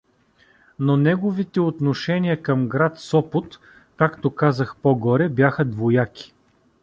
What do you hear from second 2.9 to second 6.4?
Сопот, както казах по-горе, бяха двояки.